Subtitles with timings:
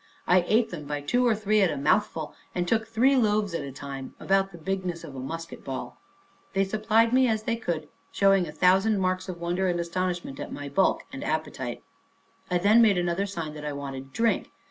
[0.25, 3.61] I ate them by two or three at a mouthful, and took three loaves at
[3.61, 5.97] a time, about the bigness of musket bullets.
[6.53, 10.51] They supplied me as they could, showing a thousand marks of wonder and astonishment at
[10.51, 11.83] my bulk and appetite,
[12.49, 14.49] I then made another sign that I wanted drink.